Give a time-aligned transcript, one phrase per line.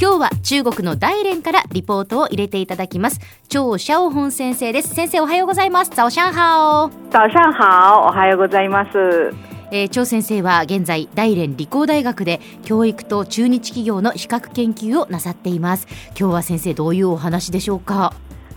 [0.00, 3.20] 今日は中国の大連からリポートを入れていただきます。
[3.50, 4.94] 張シャオホン先生です。
[4.94, 5.90] 先生おはようございます。
[5.94, 8.96] 早上好早上好おはようございます。
[9.70, 15.86] えー、張先生は現在大連理工大学で教育と中日企業の比較研究をなさっています。
[16.18, 18.14] 今日は先生どういうお話でしょうか？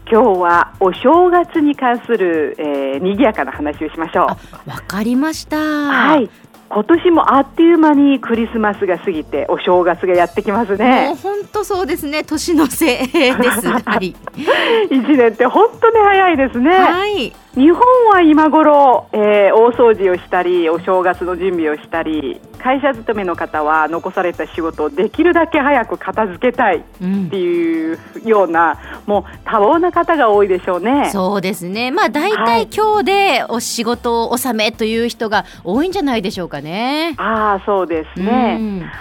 [0.09, 4.27] 今日はお正月に関する、えー、賑やかな話をしましょ
[4.65, 4.69] う。
[4.69, 5.57] わかりました。
[5.57, 6.29] はい
[6.73, 11.13] 今年もあっという間にクリスマスが過ぎてお正月がやってきますね。
[11.21, 12.23] 本当そうですね。
[12.23, 13.69] 年のせいです。
[13.69, 14.07] はい。
[14.89, 16.71] 一年って本当に早いですね。
[16.71, 17.31] はい。
[17.55, 17.79] 日本
[18.11, 27.05] は今頃、えー、大掃除をしたりお正月の準備をしたり会社勤めの方は残された仕事をできるだけ早く片付けたいって
[27.39, 31.11] いうような、うん、もう多忙な方が多いでしょうね。
[31.11, 31.91] そうですね。
[31.91, 37.13] まあ大体今日でお仕事納めという人が多いんじゃないでしょうかね。
[37.17, 38.57] ああそうですね。
[38.59, 38.91] うん、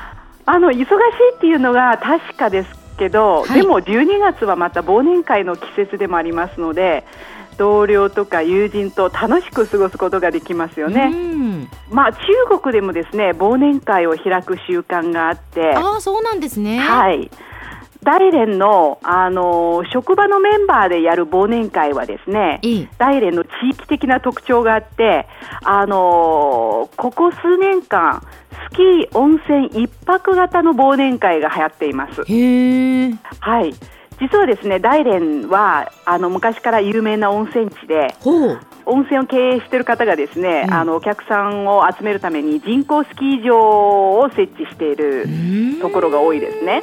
[0.44, 0.84] あの忙しい
[1.36, 7.06] っていうのが確かですけど、はい、でも12月はまた忘年会の季節でもありますので。
[7.56, 11.10] 同僚とか友人と楽しく過ごすことができますよね。
[11.90, 16.78] まあ中国でもですね忘年会を開く習慣があってあそうなんですね。
[16.78, 17.30] はい
[18.04, 22.60] 大連の、あの職場のメンバーでやる忘年会はですね、
[22.98, 25.28] 大連の地域的な特徴があって、
[25.62, 28.26] あのここ数年間、
[28.72, 32.22] スキー温泉一泊型の忘年会が流行っています。
[32.22, 33.72] はい。
[34.22, 38.14] 実はですね大連はあの昔から有名な温泉地で
[38.86, 45.26] 温泉を経営している方がですね、うん、あのお客さんを集めるために人工スキー場を設置している
[45.80, 46.82] ところが多いですね。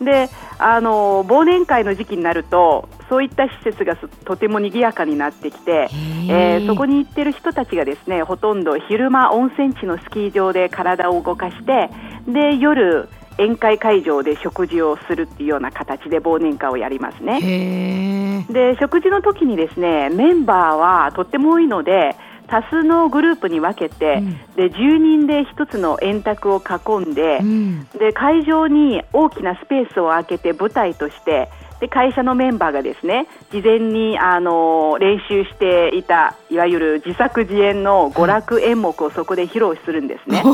[0.00, 5.88] であの忘年会の時期になるとそういった施設がとても賑やかになってきて、
[6.28, 11.88] えー、そこに行っている人たちがですねほとんど昼間温泉地のスキー場で体を動かして
[12.26, 18.46] で夜宴会会場で食事をするっていうような形で忘年会をやりますね。
[18.50, 22.16] で食事の時にですねメンバーはとっても多いので
[22.48, 31.48] 多数のグループに分けて、うん、で10人で1つの円卓を囲んでうん、で会場に大きなスペースを空けて舞台として
[31.82, 40.44] で会社のメンバーがですね事前にあの練習していたいわゆる自作自演の娯楽演目をそこで披露するんですね。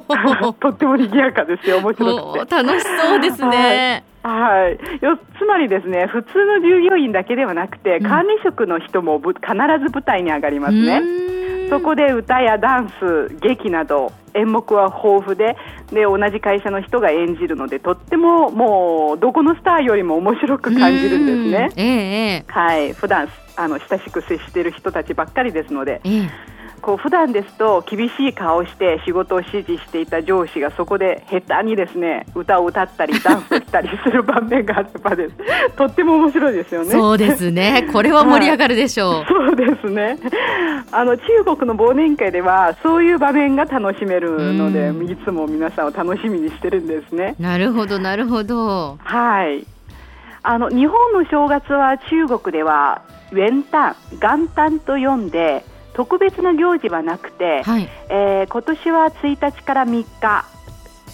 [0.58, 2.56] とっても賑やかですよ面白くて。
[2.56, 4.04] 楽しそうですね。
[4.22, 11.02] はい、よつまりですね普通の従業員だけではなくて、管理職の人も必ず舞台に上がりますね。
[11.70, 15.56] そこで歌やダンス、劇など演目は豊富で
[15.92, 22.44] で同じ会社の人が演じるのでとってももうどこのスターよりも面白く感じるんですね。
[22.44, 26.00] えー、はい普段あの親しく接している人たちばっかりですので。
[26.04, 26.49] えー
[26.80, 35.34] こう普段ですと厳しい顔をして仕事を指示していた上司がそこで下手にですね歌を歌ったりダンスしたりする場面があればです
[35.76, 36.90] とっても面白いですよね。
[36.90, 37.88] そうですね。
[37.92, 39.12] これは盛り上がるでしょう。
[39.14, 40.18] はい、そうですね。
[40.92, 47.34] あの中国の忘年会ではそういう場面が楽しめるので、いつも皆さんを楽しみにしてるんですね。
[47.38, 48.98] なるほどなるほど。
[49.02, 49.64] はい。
[50.42, 53.02] あの日本の正月は中国では
[53.32, 55.64] 元旦元旦と呼んで
[56.00, 60.46] 特別な行事はなくて、はい、えー、今年は1日から3日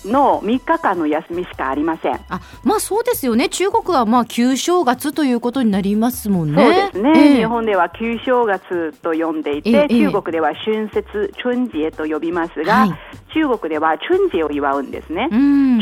[0.05, 2.21] の3日間の休みしかありません。
[2.29, 3.49] あ、まあそうですよね。
[3.49, 6.63] 中国はまあ旧正月ということになりますもんね。
[6.63, 7.31] そうですね。
[7.33, 12.91] えー、日本では旧正月と呼んでいて、えー、中国では春節春節と呼びますが、はい、
[13.35, 15.29] 中国では春節を祝うんですね。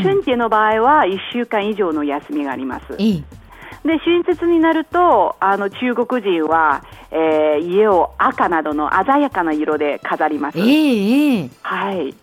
[0.01, 2.85] 春節の場合は1週間以上の休みがあります。
[2.97, 3.23] えー
[3.85, 6.83] で春節になるとあの中国人は、
[7.15, 10.59] えー、家を赤などの鮮やかな色で飾ります。
[10.59, 12.13] えー、はい。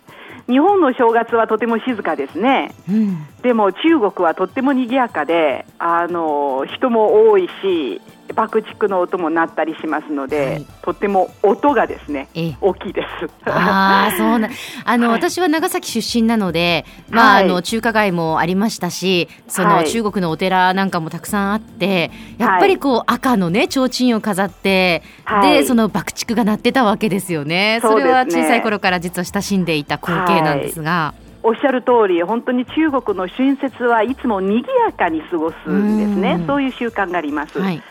[0.49, 8.01] 日本の正月はとても静かですね、うん、でも中国はとっても賑やかであの人も多いし
[8.33, 12.29] 爆竹の音も鳴ったりしますので、はい、とっても音がですね
[12.61, 13.31] 大きいです。
[13.51, 14.49] ああそうな
[14.85, 25.03] あの、はい、私は長崎出身なので、まあ、はい、あの中華街もありましたし、その中国のお寺なんかもたくさんあって、やっぱりこう赤のね提灯を飾って、
[25.43, 27.79] でその爆竹が鳴ってたわけですよね。
[27.83, 31.15] それは小さい頃から実は親しんでいた光景なんですが。
[31.45, 37.59] おっしゃる通り、本当に中国の春節はいつも賑やかに過ごすんですね、そういう習慣があります。
[37.59, 37.83] はい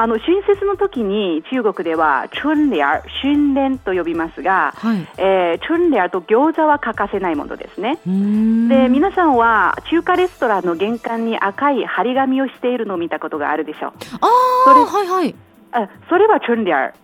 [0.00, 7.98] あの春節の時に中国では春联、春聯と呼びますが、はい、えー、春聯と餃子は欠かせないものですね。
[8.04, 13.92] で皆さんは中華レストランの玄関に赤い張り紙をしているのを見たことがあるでしょう。
[14.20, 14.28] あ
[14.66, 15.34] それはいはい。
[15.72, 16.94] あそれは春聯。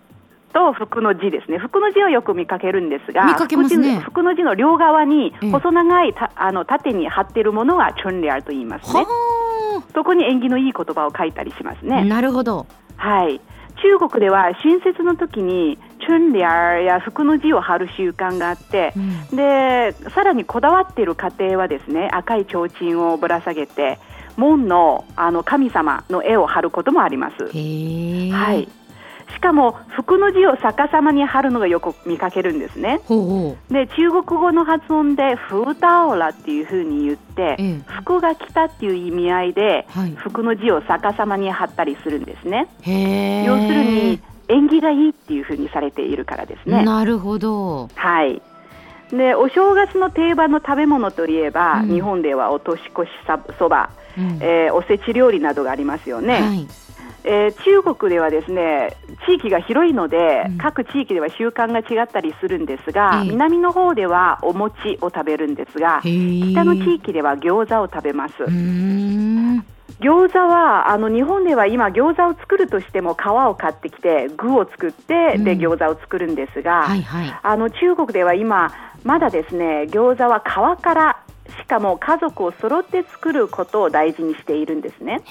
[0.52, 1.58] と福の字ですね。
[1.58, 3.32] 福の字をよく見かけるんですが、ね、
[4.05, 9.05] 福の字の両側に細長いた、あの縦に貼っているものがチョンレアと言いますね。
[9.93, 12.05] そこに縁起のいい言葉を書いたりしますね。
[12.05, 12.69] なるほど。
[12.96, 13.41] はい。
[13.82, 23.99] 中国では春節の時にチュンリャーや福の字を貼る習慣があって、うん、でさらにこだわっている家庭はですね赤い提灯をぶら下げて
[24.37, 27.49] 門のあの神様の絵を貼ることもあります。
[28.32, 28.69] はい
[29.32, 33.00] しかも福の字を逆さまに貼るのがよく見かけるんですね。
[33.71, 42.69] で中国語の発音で「フータオラ」っていうふうに言って、ええ、福が来たっていう意味合いで、はい、福の字を逆さまに貼ったりするんですね。
[43.47, 46.85] 要するに縁起がいいっていうふうにされているからですね。
[46.85, 47.88] なるほど。
[47.94, 48.43] はい。
[49.11, 53.09] でお正月の定番の食べ物といえば、うん、日本ではお年越し
[53.59, 56.41] そば、うん、えー、おせち料理などがありますよね。
[56.41, 56.83] はい
[57.25, 68.35] えー、中国ではですね地域が広いので、うん、各地域では習慣が違ったりするんですが、えー、南の方ではお餅を食べるんですが、北の地域では餃子を食べます。
[70.00, 78.73] 餃子はあの日本では今餃子を作るとしても皮を買ってきて具を作って、で餃子を作るんですが、はいはい、あの中国では今
[79.05, 81.24] まだですね餃子は皮から
[81.64, 85.22] しかも家族を揃って作ることを大事にしているんですね。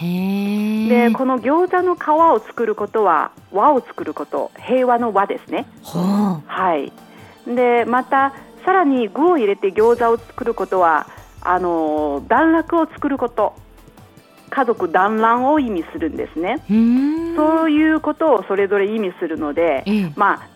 [0.90, 5.68] でこの餃子の皮を作ることは和を作ること平和の和ですね。
[5.84, 6.92] はい、
[7.46, 8.34] でまた
[8.66, 11.06] さらに具を入れて餃子を作ることは
[11.42, 13.54] あの段落を作ること
[14.50, 16.64] 家族団らんを意味するんですね。
[17.36, 19.84] そういうことをそれぞれ意味するので、
[20.16, 20.53] まあ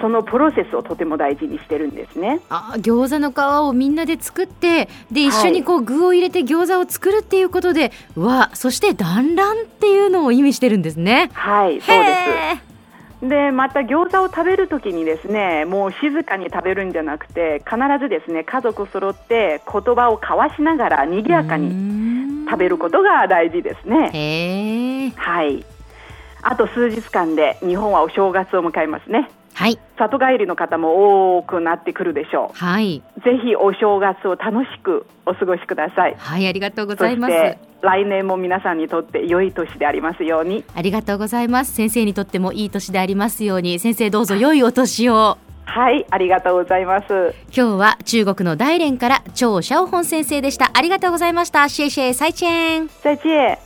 [0.00, 2.40] そのプロセスをとても大事にしてるんですね。
[2.48, 11.30] あ餃子の皮をみんなで作ってで一緒にこう具を入れて餃子を作るっていうことで、和そして団らんっていうのを意味してるんですね。
[11.32, 12.14] はいそうで
[12.62, 12.76] す
[13.22, 25.12] でまた餃子を食べるときにですねもう静かに食べるんじゃなくて必ずですね家族揃って言葉を交わしながら賑やかに食べることが大事ですね。
[25.16, 25.64] はい
[26.42, 29.28] あと数日間で日本はお正月を迎えますね。
[29.56, 32.58] はい、里帰りの方も多くなってくるでしょう。
[32.58, 36.14] はい、ぜひお正月を楽しくお過ごしください。
[36.18, 37.32] はい、ありがとうございます。
[37.80, 40.62] 来年も皆さんにとって良い年でありますように。
[40.74, 41.72] ありがとうございます。
[41.72, 45.38] 先生にとってもいい年でありますように、先生どうぞ良いお年を。
[45.64, 47.34] はい、ありがとうございます。
[47.56, 50.70] 今日は中国の大連から張シャオホン先生でした。
[50.74, 51.66] ありがとうございました。
[51.70, 52.88] シェイシェイ、再见。
[52.88, 53.65] 再见。